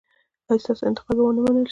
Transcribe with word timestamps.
ایا 0.49 0.61
ستاسو 0.63 0.83
انتقاد 0.89 1.15
به 1.17 1.23
و 1.23 1.35
نه 1.37 1.41
منل 1.45 1.65
شي؟ 1.67 1.69